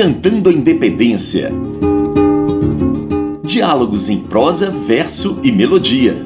Decantando 0.00 0.48
a 0.48 0.52
Independência. 0.54 1.52
Diálogos 3.44 4.08
em 4.08 4.18
prosa, 4.18 4.70
verso 4.70 5.42
e 5.44 5.52
melodia. 5.52 6.16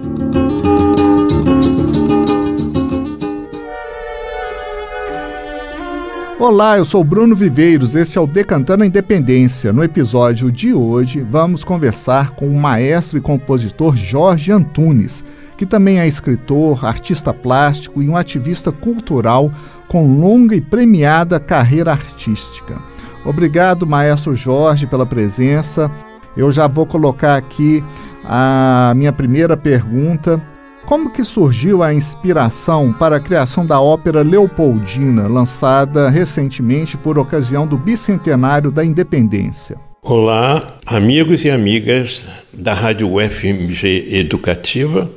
Olá, 6.39 6.79
eu 6.79 6.85
sou 6.85 7.03
Bruno 7.03 7.35
Viveiros, 7.35 7.97
esse 7.97 8.17
é 8.17 8.21
o 8.21 8.29
Decantando 8.29 8.85
a 8.85 8.87
Independência. 8.87 9.73
No 9.73 9.83
episódio 9.83 10.53
de 10.53 10.73
hoje, 10.73 11.21
vamos 11.29 11.65
conversar 11.65 12.31
com 12.31 12.47
o 12.47 12.55
maestro 12.55 13.19
e 13.19 13.21
compositor 13.21 13.97
Jorge 13.97 14.53
Antunes, 14.53 15.25
que 15.59 15.67
também 15.67 15.99
é 15.99 16.07
escritor, 16.07 16.85
artista 16.87 17.35
plástico 17.35 18.01
e 18.01 18.09
um 18.09 18.17
ativista 18.17 18.71
cultural 18.71 19.53
com 19.89 20.21
longa 20.21 20.55
e 20.55 20.61
premiada 20.61 21.41
carreira 21.41 21.91
artística. 21.91 22.94
Obrigado, 23.25 23.87
maestro 23.87 24.37
Jorge, 24.37 24.87
pela 24.87 25.07
presença. 25.07 25.91
Eu 26.37 26.53
já 26.53 26.67
vou 26.67 26.85
colocar 26.85 27.37
aqui 27.37 27.83
a 28.25 28.93
minha 28.97 29.13
primeira 29.13 29.57
pergunta. 29.57 30.43
Como 30.85 31.11
que 31.11 31.25
surgiu 31.25 31.83
a 31.83 31.95
inspiração 31.95 32.93
para 32.93 33.17
a 33.17 33.21
criação 33.21 33.65
da 33.65 33.81
ópera 33.81 34.23
Leopoldina, 34.23 35.27
lançada 35.27 36.11
recentemente 36.11 36.97
por 36.99 37.19
ocasião 37.19 37.67
do 37.67 37.79
bicentenário 37.79 38.71
da 38.71 38.85
independência? 38.85 39.79
Olá, 40.03 40.67
amigos 40.85 41.45
e 41.47 41.51
amigas 41.51 42.27
da 42.53 42.75
Rádio 42.75 43.11
UFMG 43.11 44.19
Educativa. 44.19 45.11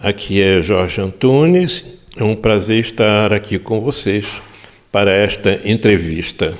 Aqui 0.00 0.40
é 0.40 0.62
Jorge 0.62 1.02
Antunes. 1.02 1.84
É 2.16 2.24
um 2.24 2.34
prazer 2.34 2.80
estar 2.80 3.34
aqui 3.34 3.58
com 3.58 3.82
vocês 3.82 4.26
para 4.90 5.10
esta 5.12 5.60
entrevista. 5.68 6.58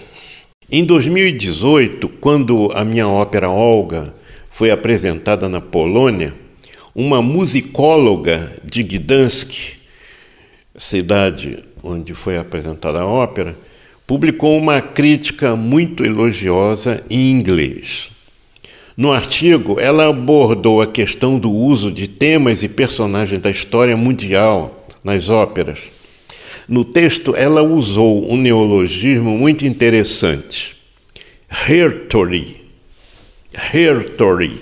Em 0.75 0.87
2018, 0.87 2.09
quando 2.09 2.73
a 2.75 2.83
minha 2.83 3.07
ópera 3.07 3.51
Olga 3.51 4.15
foi 4.51 4.71
apresentada 4.71 5.47
na 5.47 5.61
Polônia, 5.61 6.33
uma 6.95 7.21
musicóloga 7.21 8.51
de 8.65 8.83
Gdansk, 8.83 9.75
cidade 10.75 11.63
onde 11.83 12.15
foi 12.15 12.39
apresentada 12.39 13.03
a 13.03 13.07
ópera, 13.07 13.55
publicou 14.07 14.57
uma 14.57 14.81
crítica 14.81 15.55
muito 15.55 16.07
elogiosa 16.07 17.05
em 17.11 17.31
inglês. 17.31 18.09
No 18.97 19.13
artigo, 19.13 19.79
ela 19.79 20.09
abordou 20.09 20.81
a 20.81 20.87
questão 20.87 21.39
do 21.39 21.51
uso 21.51 21.93
de 21.93 22.09
temas 22.09 22.63
e 22.63 22.69
personagens 22.71 23.43
da 23.43 23.51
história 23.51 23.95
mundial 23.95 24.87
nas 25.05 25.29
óperas 25.29 26.02
no 26.69 26.85
texto, 26.85 27.35
ela 27.37 27.63
usou 27.63 28.31
um 28.31 28.37
neologismo 28.37 29.37
muito 29.37 29.67
interessante. 29.67 30.77
Hertory. 31.69 32.57
Hertory. 33.73 34.61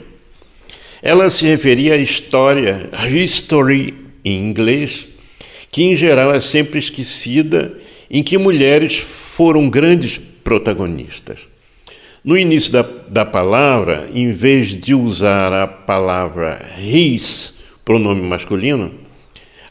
Ela 1.02 1.30
se 1.30 1.46
referia 1.46 1.94
à 1.94 1.96
história, 1.96 2.90
history 3.10 3.94
em 4.24 4.38
inglês, 4.38 5.06
que 5.70 5.82
em 5.82 5.96
geral 5.96 6.32
é 6.32 6.40
sempre 6.40 6.78
esquecida, 6.78 7.78
em 8.10 8.22
que 8.22 8.36
mulheres 8.36 8.98
foram 8.98 9.70
grandes 9.70 10.20
protagonistas. 10.42 11.38
No 12.22 12.36
início 12.36 12.72
da, 12.72 12.82
da 12.82 13.24
palavra, 13.24 14.10
em 14.12 14.30
vez 14.30 14.68
de 14.68 14.94
usar 14.94 15.52
a 15.52 15.66
palavra 15.66 16.60
his, 16.78 17.60
pronome 17.82 18.20
masculino, 18.20 18.99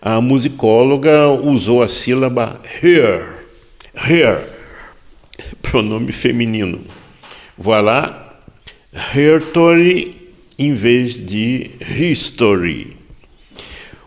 a 0.01 0.21
musicóloga 0.21 1.27
usou 1.27 1.81
a 1.81 1.87
sílaba 1.87 2.59
her, 2.81 3.45
her, 3.95 4.39
pronome 5.61 6.11
feminino. 6.11 6.79
Voilà, 7.57 8.33
hertory 9.13 10.15
em 10.57 10.73
vez 10.73 11.15
de 11.15 11.71
history. 11.97 12.97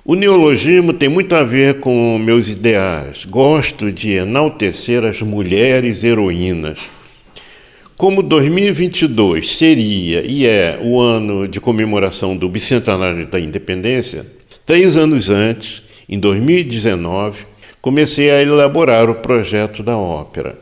O 0.04 0.14
neologismo 0.14 0.92
tem 0.92 1.08
muito 1.08 1.34
a 1.34 1.44
ver 1.44 1.78
com 1.78 2.18
meus 2.18 2.48
ideais. 2.48 3.24
Gosto 3.24 3.92
de 3.92 4.10
enaltecer 4.12 5.04
as 5.04 5.22
mulheres 5.22 6.02
heroínas. 6.02 6.78
Como 7.96 8.20
2022 8.20 9.56
seria 9.56 10.22
e 10.22 10.44
é 10.44 10.76
o 10.82 11.00
ano 11.00 11.46
de 11.46 11.60
comemoração 11.60 12.36
do 12.36 12.48
bicentenário 12.48 13.26
da 13.28 13.38
independência, 13.38 14.26
Três 14.64 14.96
anos 14.96 15.28
antes, 15.28 15.82
em 16.08 16.20
2019, 16.20 17.46
comecei 17.80 18.30
a 18.30 18.40
elaborar 18.40 19.10
o 19.10 19.16
projeto 19.16 19.82
da 19.82 19.96
ópera. 19.96 20.56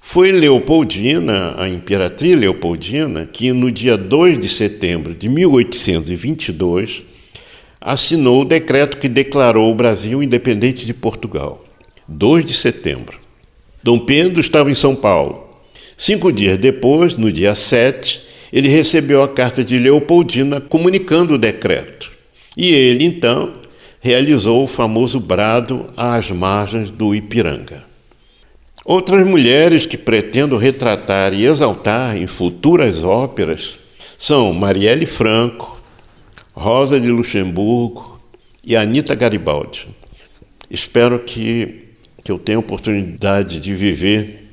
Foi 0.00 0.32
Leopoldina, 0.32 1.54
a 1.58 1.68
imperatriz 1.68 2.34
Leopoldina, 2.38 3.26
que 3.26 3.52
no 3.52 3.70
dia 3.70 3.98
2 3.98 4.40
de 4.40 4.48
setembro 4.48 5.14
de 5.14 5.28
1822 5.28 7.02
assinou 7.78 8.40
o 8.40 8.44
decreto 8.46 8.96
que 8.96 9.08
declarou 9.08 9.70
o 9.70 9.74
Brasil 9.74 10.22
independente 10.22 10.86
de 10.86 10.94
Portugal. 10.94 11.62
2 12.08 12.46
de 12.46 12.54
setembro. 12.54 13.18
Dom 13.82 13.98
Pedro 13.98 14.40
estava 14.40 14.70
em 14.70 14.74
São 14.74 14.96
Paulo. 14.96 15.46
Cinco 15.94 16.32
dias 16.32 16.56
depois, 16.56 17.14
no 17.18 17.30
dia 17.30 17.54
7, 17.54 18.22
ele 18.50 18.68
recebeu 18.68 19.22
a 19.22 19.28
carta 19.28 19.62
de 19.62 19.78
Leopoldina 19.78 20.58
comunicando 20.58 21.34
o 21.34 21.38
decreto. 21.38 22.09
E 22.62 22.74
ele, 22.74 23.06
então, 23.06 23.54
realizou 24.02 24.62
o 24.62 24.66
famoso 24.66 25.18
brado 25.18 25.86
às 25.96 26.30
margens 26.30 26.90
do 26.90 27.14
Ipiranga. 27.14 27.82
Outras 28.84 29.26
mulheres 29.26 29.86
que 29.86 29.96
pretendo 29.96 30.58
retratar 30.58 31.32
e 31.32 31.46
exaltar 31.46 32.18
em 32.18 32.26
futuras 32.26 33.02
óperas 33.02 33.78
são 34.18 34.52
Marielle 34.52 35.06
Franco, 35.06 35.80
Rosa 36.52 37.00
de 37.00 37.10
Luxemburgo 37.10 38.20
e 38.62 38.76
Anita 38.76 39.14
Garibaldi. 39.14 39.88
Espero 40.70 41.18
que, 41.20 41.86
que 42.22 42.30
eu 42.30 42.38
tenha 42.38 42.58
oportunidade 42.58 43.58
de 43.58 43.74
viver 43.74 44.50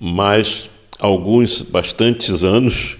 mais 0.00 0.70
alguns 0.98 1.60
bastantes 1.60 2.42
anos 2.42 2.96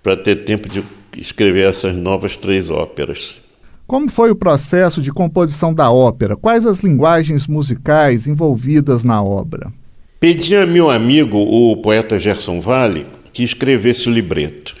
para 0.00 0.16
ter 0.16 0.44
tempo 0.44 0.68
de 0.68 0.84
escrever 1.16 1.68
essas 1.68 1.96
novas 1.96 2.36
três 2.36 2.70
óperas. 2.70 3.42
Como 3.86 4.10
foi 4.10 4.30
o 4.30 4.36
processo 4.36 5.02
de 5.02 5.12
composição 5.12 5.74
da 5.74 5.90
ópera? 5.90 6.36
Quais 6.36 6.64
as 6.64 6.78
linguagens 6.78 7.46
musicais 7.46 8.26
envolvidas 8.26 9.04
na 9.04 9.22
obra? 9.22 9.70
Pedi 10.18 10.56
a 10.56 10.64
meu 10.64 10.90
amigo, 10.90 11.36
o 11.36 11.76
poeta 11.76 12.18
Gerson 12.18 12.60
Vale, 12.60 13.06
que 13.30 13.44
escrevesse 13.44 14.08
o 14.08 14.12
libreto. 14.12 14.74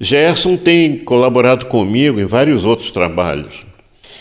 Gerson 0.00 0.56
tem 0.56 0.98
colaborado 0.98 1.66
comigo 1.66 2.18
em 2.18 2.24
vários 2.24 2.64
outros 2.64 2.90
trabalhos. 2.90 3.64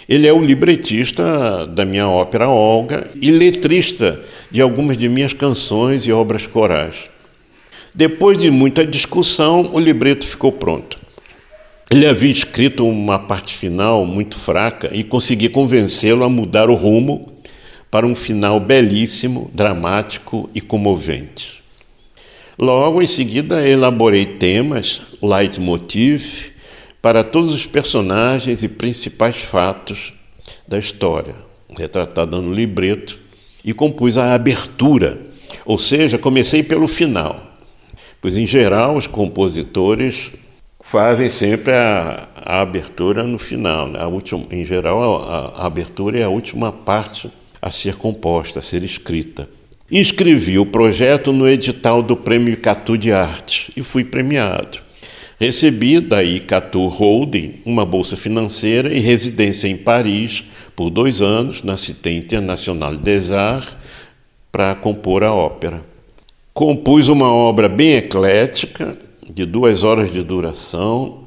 Ele 0.08 0.28
é 0.28 0.32
o 0.32 0.44
libretista 0.44 1.66
da 1.66 1.84
minha 1.84 2.08
ópera 2.08 2.48
Olga 2.48 3.10
e 3.20 3.32
letrista 3.32 4.22
de 4.52 4.62
algumas 4.62 4.96
de 4.96 5.10
minhas 5.10 5.34
canções 5.34 6.06
e 6.06 6.12
obras 6.12 6.46
corais. 6.46 7.10
Depois 7.96 8.38
de 8.38 8.52
muita 8.52 8.86
discussão, 8.86 9.72
o 9.74 9.80
libreto 9.80 10.26
ficou 10.26 10.52
pronto. 10.52 11.07
Ele 11.90 12.06
havia 12.06 12.32
escrito 12.32 12.86
uma 12.86 13.18
parte 13.18 13.56
final 13.56 14.06
muito 14.06 14.36
fraca 14.38 14.90
e 14.94 15.06
consegui 15.06 15.48
convencê-lo 15.48 16.26
a 16.26 16.30
mudar 16.30 16.70
o 16.70 16.76
rumo 16.76 17.32
para 17.90 18.06
um 18.06 18.14
final 18.14 18.60
belíssimo, 18.60 19.50
dramático 19.54 20.50
e 20.54 20.60
comovente. 20.60 21.64
Logo 22.60 23.02
em 23.02 23.08
seguida, 23.08 23.66
elaborei 23.66 24.26
temas, 24.26 25.02
leitmotiv, 25.24 26.52
para 27.02 27.24
todos 27.24 27.54
os 27.54 27.66
personagens 27.66 28.64
e 28.64 28.68
principais 28.68 29.38
fatos 29.38 30.12
da 30.68 30.78
história, 30.78 31.36
retratada 31.78 32.42
no 32.42 32.54
libreto, 32.54 33.18
e 33.64 33.74
compus 33.74 34.18
a 34.18 34.34
abertura, 34.34 35.22
ou 35.66 35.78
seja, 35.78 36.18
comecei 36.18 36.64
pelo 36.64 36.88
final, 36.88 37.58
pois 38.20 38.38
em 38.38 38.46
geral 38.46 38.98
os 38.98 39.08
compositores 39.08 40.32
fazem 40.88 41.30
sempre 41.30 41.74
a, 41.74 42.30
a 42.36 42.62
abertura 42.62 43.24
no 43.24 43.38
final. 43.38 43.90
Né? 43.90 44.00
A 44.00 44.08
última, 44.08 44.46
em 44.50 44.66
geral, 44.66 45.22
a, 45.22 45.62
a 45.62 45.66
abertura 45.66 46.18
é 46.18 46.24
a 46.24 46.30
última 46.30 46.72
parte 46.72 47.30
a 47.62 47.70
ser 47.70 47.96
composta, 47.96 48.60
a 48.60 48.62
ser 48.62 48.84
escrita. 48.84 49.50
Inscrevi 49.92 50.58
o 50.58 50.66
projeto 50.66 51.34
no 51.34 51.48
edital 51.48 52.02
do 52.02 52.16
Prêmio 52.16 52.56
Catu 52.58 52.98
de 52.98 53.12
Arte 53.12 53.72
e 53.76 53.84
fui 53.84 54.06
premiado. 54.06 54.80
Recebi 55.38 56.00
da 56.00 56.24
Icatu 56.24 56.88
Holding 56.88 57.56
uma 57.66 57.86
bolsa 57.86 58.16
financeira 58.16 58.92
e 58.94 59.00
residência 59.00 59.68
em 59.68 59.76
Paris 59.76 60.46
por 60.74 60.90
dois 60.90 61.22
anos 61.22 61.64
na 61.64 61.76
Cité 61.76 62.12
Internationale 62.12 62.98
des 62.98 63.32
Arts 63.32 63.76
para 64.52 64.74
compor 64.74 65.24
a 65.24 65.34
ópera. 65.34 65.84
Compus 66.54 67.08
uma 67.10 67.32
obra 67.32 67.70
bem 67.70 67.94
eclética, 67.94 68.98
de 69.34 69.46
duas 69.46 69.84
horas 69.84 70.12
de 70.12 70.24
duração, 70.24 71.26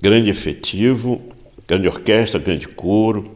grande 0.00 0.30
efetivo, 0.30 1.20
grande 1.66 1.88
orquestra, 1.88 2.40
grande 2.40 2.68
coro, 2.68 3.30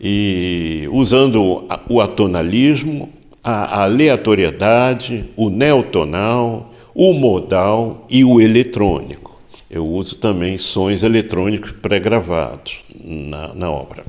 e 0.00 0.88
usando 0.92 1.66
o 1.88 2.00
atonalismo, 2.00 3.08
a 3.42 3.82
aleatoriedade, 3.82 5.26
o 5.36 5.50
neotonal, 5.50 6.70
o 6.94 7.12
modal 7.12 8.06
e 8.08 8.24
o 8.24 8.40
eletrônico. 8.40 9.40
Eu 9.70 9.86
uso 9.86 10.16
também 10.16 10.58
sons 10.58 11.02
eletrônicos 11.02 11.70
pré-gravados 11.72 12.78
na, 13.04 13.54
na 13.54 13.70
obra. 13.70 14.04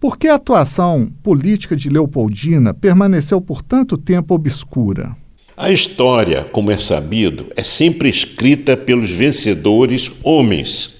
Por 0.00 0.18
que 0.18 0.28
a 0.28 0.34
atuação 0.34 1.08
política 1.22 1.76
de 1.76 1.88
Leopoldina 1.88 2.74
permaneceu 2.74 3.40
por 3.40 3.62
tanto 3.62 3.96
tempo 3.96 4.34
obscura? 4.34 5.16
A 5.56 5.70
história, 5.70 6.42
como 6.50 6.72
é 6.72 6.76
sabido, 6.76 7.46
é 7.54 7.62
sempre 7.62 8.08
escrita 8.08 8.76
pelos 8.76 9.10
vencedores 9.10 10.10
homens. 10.20 10.90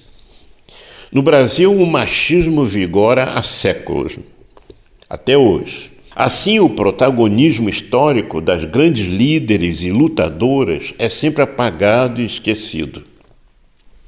No 1.11 1.21
Brasil, 1.21 1.73
o 1.73 1.85
machismo 1.85 2.63
vigora 2.63 3.25
há 3.25 3.41
séculos, 3.41 4.17
até 5.09 5.37
hoje. 5.37 5.91
Assim, 6.15 6.61
o 6.61 6.69
protagonismo 6.69 7.69
histórico 7.69 8.39
das 8.39 8.63
grandes 8.63 9.05
líderes 9.05 9.81
e 9.81 9.91
lutadoras 9.91 10.93
é 10.97 11.09
sempre 11.09 11.43
apagado 11.43 12.21
e 12.21 12.25
esquecido. 12.25 13.03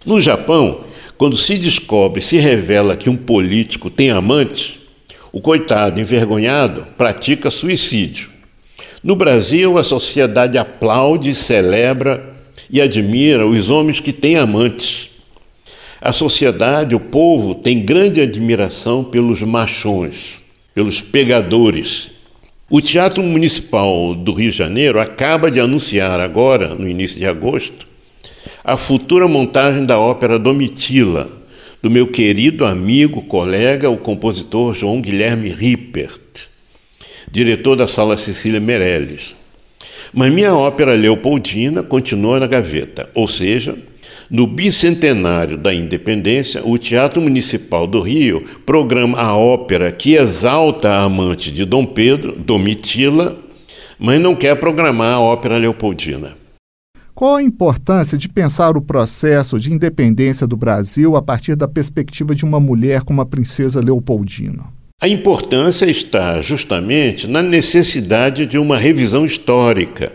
No 0.05 0.21
Japão, 0.21 0.85
quando 1.17 1.35
se 1.35 1.57
descobre, 1.57 2.21
se 2.21 2.37
revela 2.37 2.95
que 2.95 3.09
um 3.09 3.17
político 3.17 3.89
tem 3.89 4.11
amantes, 4.11 4.79
o 5.33 5.41
coitado 5.41 5.99
envergonhado 5.99 6.87
pratica 6.97 7.51
suicídio. 7.51 8.36
No 9.03 9.15
Brasil, 9.15 9.77
a 9.77 9.83
sociedade 9.83 10.57
aplaude, 10.57 11.33
celebra 11.35 12.33
e 12.69 12.81
admira 12.81 13.45
os 13.45 13.69
homens 13.69 13.99
que 13.99 14.11
têm 14.11 14.37
amantes. 14.37 15.09
A 16.01 16.11
sociedade, 16.11 16.95
o 16.95 16.99
povo, 16.99 17.55
tem 17.55 17.79
grande 17.79 18.21
admiração 18.21 19.03
pelos 19.03 19.41
machões 19.41 20.37
pelos 20.77 21.01
pegadores. 21.01 22.11
O 22.69 22.79
Teatro 22.79 23.23
Municipal 23.23 24.13
do 24.13 24.31
Rio 24.31 24.51
de 24.51 24.57
Janeiro 24.57 25.01
acaba 25.01 25.49
de 25.49 25.59
anunciar 25.59 26.19
agora, 26.19 26.75
no 26.75 26.87
início 26.87 27.17
de 27.17 27.25
agosto, 27.25 27.87
a 28.63 28.77
futura 28.77 29.27
montagem 29.27 29.87
da 29.87 29.97
ópera 29.97 30.37
Domitila, 30.37 31.31
do 31.81 31.89
meu 31.89 32.05
querido 32.05 32.63
amigo, 32.63 33.23
colega, 33.23 33.89
o 33.89 33.97
compositor 33.97 34.75
João 34.75 35.01
Guilherme 35.01 35.49
Rippert, 35.49 36.45
diretor 37.31 37.75
da 37.75 37.87
Sala 37.87 38.17
Cecília 38.17 38.59
Meirelles. 38.59 39.35
Mas 40.13 40.31
minha 40.31 40.53
ópera 40.53 40.95
Leopoldina 40.95 41.83
continua 41.83 42.39
na 42.39 42.47
gaveta, 42.47 43.09
ou 43.13 43.27
seja, 43.27 43.77
no 44.29 44.45
bicentenário 44.45 45.57
da 45.57 45.73
independência, 45.73 46.61
o 46.65 46.77
Teatro 46.77 47.21
Municipal 47.21 47.87
do 47.87 48.01
Rio 48.01 48.43
programa 48.65 49.17
a 49.17 49.35
ópera 49.35 49.91
que 49.91 50.15
exalta 50.15 50.89
a 50.89 51.03
amante 51.03 51.51
de 51.51 51.63
Dom 51.63 51.85
Pedro, 51.85 52.37
Domitila, 52.37 53.37
mas 53.97 54.19
não 54.19 54.35
quer 54.35 54.55
programar 54.55 55.13
a 55.13 55.19
ópera 55.19 55.57
leopoldina. 55.57 56.35
Qual 57.15 57.35
a 57.35 57.41
importância 57.41 58.17
de 58.17 58.29
pensar 58.29 58.77
o 58.77 58.81
processo 58.81 59.57
de 59.59 59.73
independência 59.73 60.45
do 60.45 60.55
Brasil 60.55 61.15
a 61.15 61.21
partir 61.21 61.55
da 61.55 61.67
perspectiva 61.67 62.35
de 62.35 62.45
uma 62.45 62.59
mulher 62.59 63.01
como 63.01 63.21
a 63.21 63.25
princesa 63.25 63.79
Leopoldina? 63.79 64.76
A 64.99 65.07
importância 65.07 65.85
está 65.85 66.41
justamente 66.41 67.27
na 67.27 67.43
necessidade 67.43 68.47
de 68.47 68.57
uma 68.57 68.75
revisão 68.75 69.27
histórica, 69.27 70.11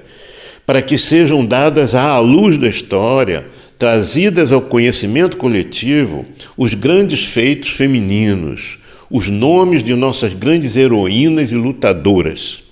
para 0.66 0.82
que 0.82 0.98
sejam 0.98 1.46
dadas 1.46 1.94
à 1.94 2.18
luz 2.18 2.58
da 2.58 2.66
história 2.66 3.46
trazidas 3.78 4.50
ao 4.50 4.60
conhecimento 4.60 5.36
coletivo 5.36 6.24
os 6.56 6.74
grandes 6.74 7.24
feitos 7.24 7.70
femininos, 7.70 8.76
os 9.08 9.28
nomes 9.28 9.84
de 9.84 9.94
nossas 9.94 10.34
grandes 10.34 10.74
heroínas 10.74 11.52
e 11.52 11.54
lutadoras. 11.54 12.64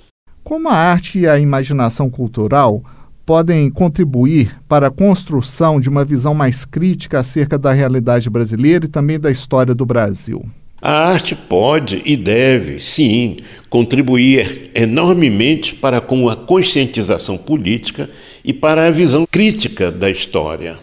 Como 0.43 0.69
a 0.69 0.75
arte 0.75 1.21
e 1.21 1.29
a 1.29 1.39
imaginação 1.39 2.11
cultural 2.11 2.83
podem 3.25 3.71
contribuir 3.71 4.59
para 4.67 4.89
a 4.89 4.91
construção 4.91 5.79
de 5.79 5.89
uma 5.89 6.05
visão 6.05 6.35
mais 6.35 6.65
crítica 6.65 7.21
acerca 7.21 7.57
da 7.57 7.73
realidade 7.73 8.29
brasileira 8.29 8.87
e 8.87 8.89
também 8.89 9.21
da 9.21 9.31
história 9.31 9.77
do 9.77 9.87
Brasil? 9.87 10.43
A 10.81 11.11
arte 11.11 11.35
pode 11.35 12.01
e 12.07 12.17
deve, 12.17 12.81
sim, 12.81 13.39
contribuir 13.69 14.71
enormemente 14.75 15.75
para 15.75 16.01
com 16.01 16.29
a 16.29 16.35
conscientização 16.35 17.37
política 17.37 18.09
e 18.45 18.53
para 18.53 18.87
a 18.87 18.91
visão 18.91 19.27
crítica 19.31 19.91
da 19.91 20.11
história. 20.11 20.79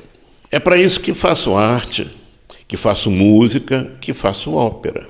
É 0.51 0.59
para 0.59 0.77
isso 0.77 0.99
que 1.01 1.13
faço 1.13 1.55
arte, 1.55 2.07
que 2.67 2.77
faço 2.77 3.09
música, 3.09 3.91
que 3.99 4.13
faço 4.13 4.53
ópera. 4.53 5.09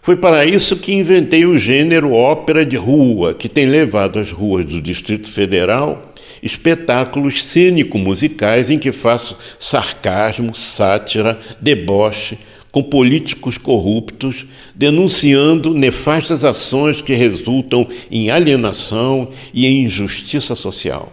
Foi 0.00 0.16
para 0.16 0.44
isso 0.44 0.76
que 0.76 0.94
inventei 0.94 1.44
o 1.44 1.58
gênero 1.58 2.12
ópera 2.12 2.66
de 2.66 2.76
rua, 2.76 3.34
que 3.34 3.48
tem 3.48 3.66
levado 3.66 4.18
às 4.18 4.32
ruas 4.32 4.64
do 4.64 4.80
Distrito 4.80 5.28
Federal 5.28 6.02
espetáculos 6.42 7.44
cênico-musicais 7.44 8.68
em 8.68 8.78
que 8.78 8.90
faço 8.90 9.36
sarcasmo, 9.58 10.54
sátira, 10.54 11.38
deboche 11.60 12.36
com 12.72 12.82
políticos 12.82 13.58
corruptos, 13.58 14.46
denunciando 14.74 15.74
nefastas 15.74 16.42
ações 16.42 17.02
que 17.02 17.12
resultam 17.12 17.86
em 18.10 18.30
alienação 18.30 19.28
e 19.52 19.66
em 19.66 19.84
injustiça 19.84 20.56
social. 20.56 21.12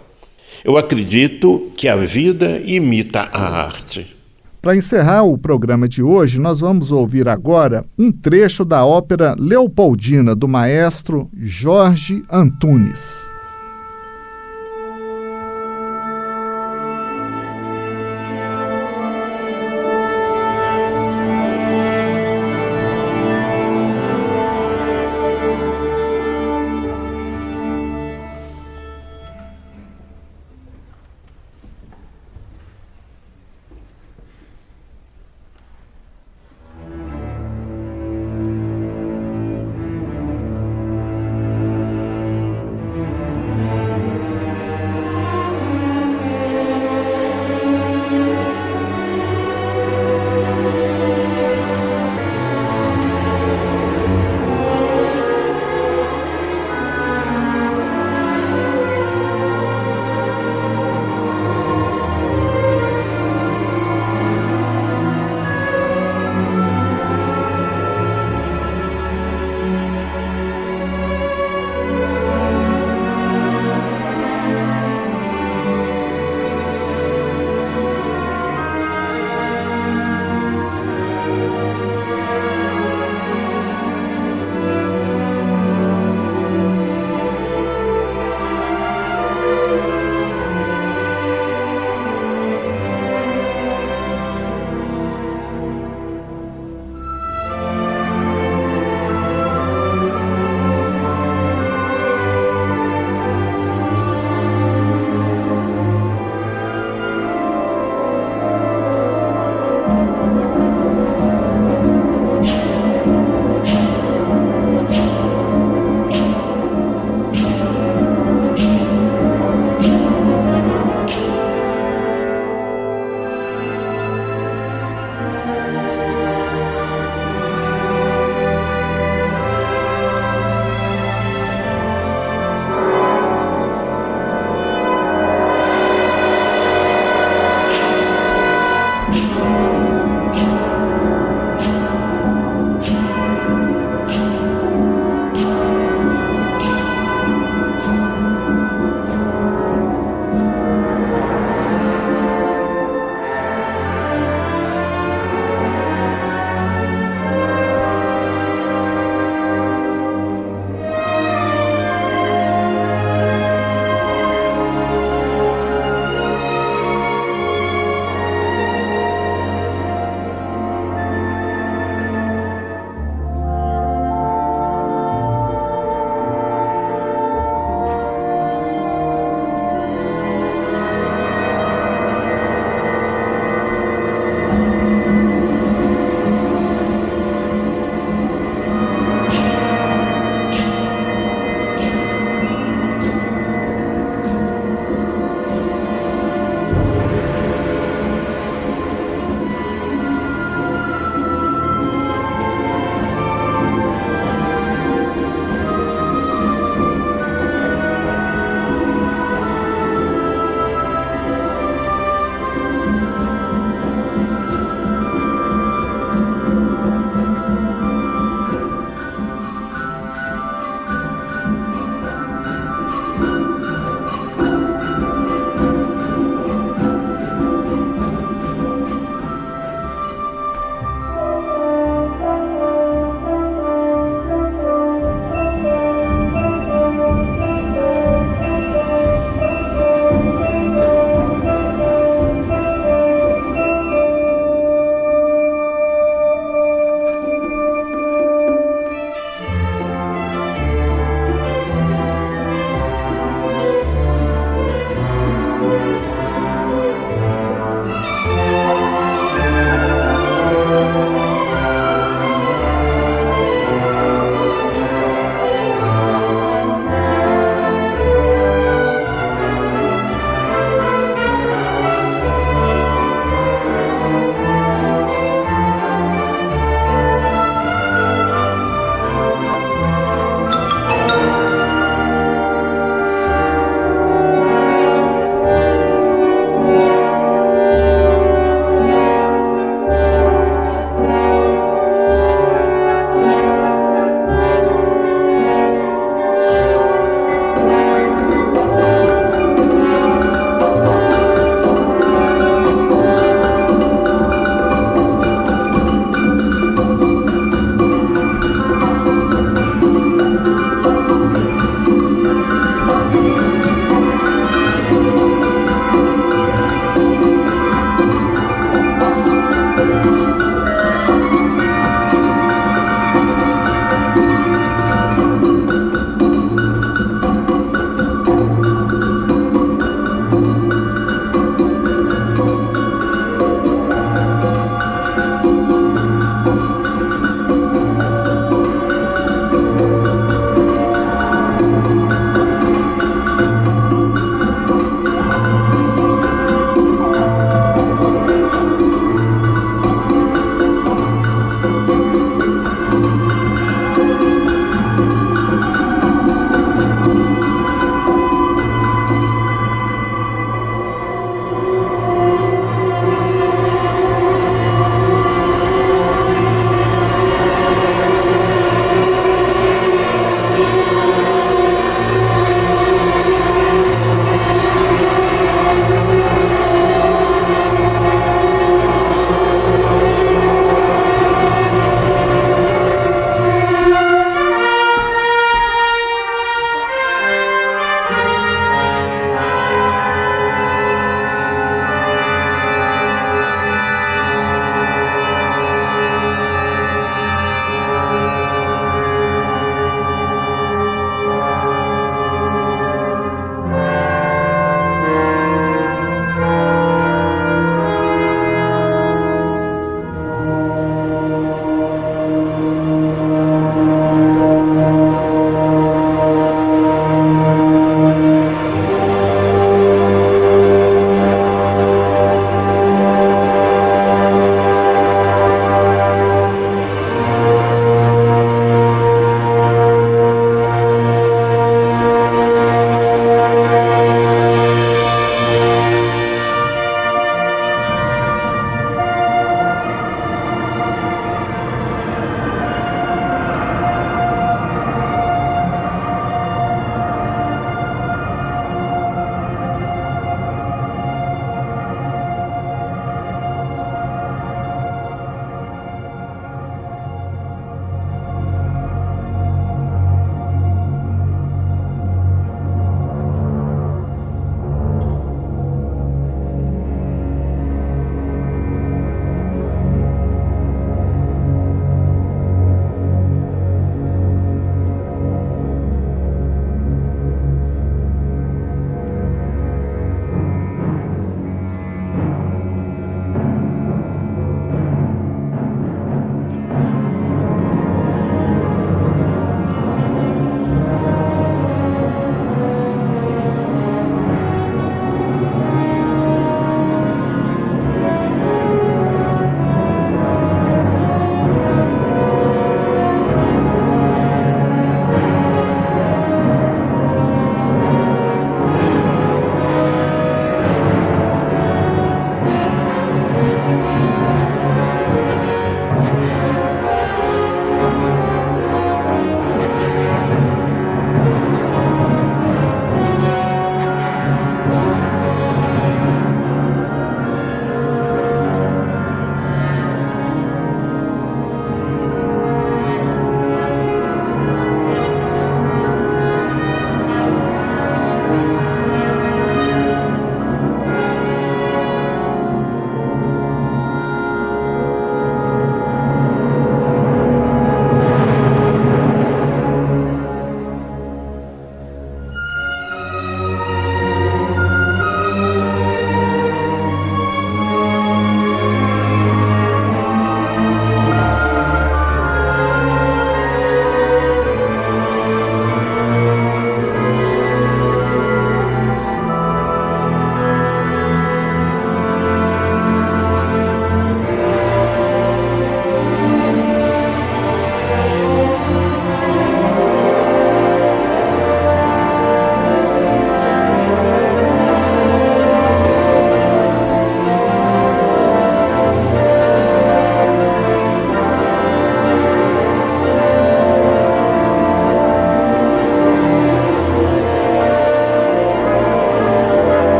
Eu 0.63 0.77
acredito 0.77 1.71
que 1.75 1.88
a 1.88 1.97
vida 1.97 2.61
imita 2.65 3.21
a 3.21 3.65
arte. 3.65 4.15
Para 4.61 4.75
encerrar 4.75 5.23
o 5.23 5.38
programa 5.38 5.88
de 5.88 6.03
hoje, 6.03 6.38
nós 6.38 6.59
vamos 6.59 6.91
ouvir 6.91 7.29
agora 7.29 7.85
um 7.97 8.11
trecho 8.11 8.65
da 8.65 8.85
ópera 8.85 9.35
Leopoldina 9.38 10.35
do 10.35 10.50
maestro 10.50 11.29
Jorge 11.33 12.23
Antunes. 12.29 13.38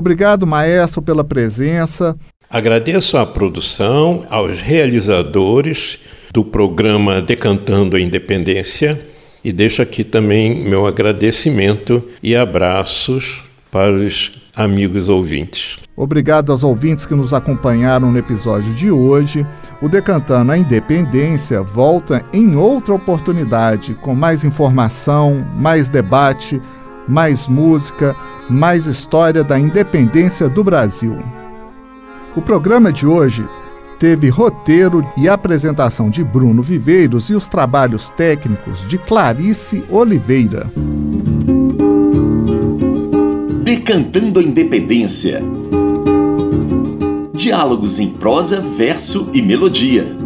Obrigado, 0.00 0.46
maestro, 0.46 1.02
pela 1.02 1.22
presença. 1.22 2.16
Agradeço 2.48 3.18
à 3.18 3.26
produção, 3.26 4.24
aos 4.30 4.58
realizadores 4.58 5.98
do 6.32 6.42
programa 6.42 7.20
Decantando 7.20 7.96
a 7.96 8.00
Independência 8.00 8.98
e 9.44 9.52
deixo 9.52 9.82
aqui 9.82 10.02
também 10.02 10.64
meu 10.64 10.86
agradecimento 10.86 12.02
e 12.22 12.34
abraços 12.34 13.42
para 13.70 13.92
os 13.92 14.32
amigos 14.56 15.06
ouvintes. 15.06 15.76
Obrigado 15.94 16.50
aos 16.50 16.64
ouvintes 16.64 17.04
que 17.04 17.14
nos 17.14 17.34
acompanharam 17.34 18.10
no 18.10 18.18
episódio 18.18 18.72
de 18.72 18.90
hoje. 18.90 19.46
O 19.82 19.88
Decantando 19.88 20.50
a 20.50 20.56
Independência 20.56 21.62
volta 21.62 22.24
em 22.32 22.56
outra 22.56 22.94
oportunidade 22.94 23.94
com 23.96 24.14
mais 24.14 24.44
informação, 24.44 25.46
mais 25.56 25.90
debate, 25.90 26.58
mais 27.10 27.48
música, 27.48 28.14
mais 28.48 28.86
história 28.86 29.42
da 29.42 29.58
independência 29.58 30.48
do 30.48 30.62
Brasil. 30.62 31.18
O 32.36 32.40
programa 32.40 32.92
de 32.92 33.06
hoje 33.06 33.44
teve 33.98 34.28
roteiro 34.28 35.04
e 35.16 35.28
apresentação 35.28 36.08
de 36.08 36.22
Bruno 36.22 36.62
Viveiros 36.62 37.28
e 37.28 37.34
os 37.34 37.48
trabalhos 37.48 38.08
técnicos 38.10 38.86
de 38.86 38.96
Clarice 38.96 39.84
Oliveira. 39.90 40.70
Decantando 43.64 44.38
a 44.38 44.42
Independência. 44.42 45.42
Diálogos 47.34 47.98
em 47.98 48.10
prosa, 48.10 48.60
verso 48.60 49.30
e 49.34 49.42
melodia. 49.42 50.16